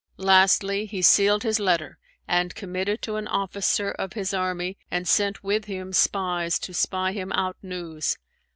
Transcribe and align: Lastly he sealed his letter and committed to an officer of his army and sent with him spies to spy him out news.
Lastly 0.17 0.87
he 0.87 1.03
sealed 1.03 1.43
his 1.43 1.59
letter 1.59 1.99
and 2.27 2.55
committed 2.55 3.03
to 3.03 3.17
an 3.17 3.27
officer 3.27 3.91
of 3.91 4.13
his 4.13 4.33
army 4.33 4.75
and 4.89 5.07
sent 5.07 5.43
with 5.43 5.65
him 5.65 5.93
spies 5.93 6.57
to 6.57 6.73
spy 6.73 7.11
him 7.11 7.31
out 7.33 7.57
news. 7.61 8.17